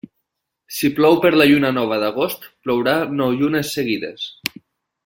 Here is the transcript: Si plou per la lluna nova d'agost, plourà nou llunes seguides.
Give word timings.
Si 0.77 0.89
plou 0.99 1.17
per 1.25 1.31
la 1.35 1.47
lluna 1.51 1.71
nova 1.79 2.01
d'agost, 2.05 2.49
plourà 2.65 2.99
nou 3.21 3.39
llunes 3.43 3.75
seguides. 3.79 4.29